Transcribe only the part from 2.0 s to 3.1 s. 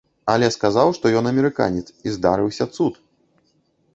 і здарыўся цуд!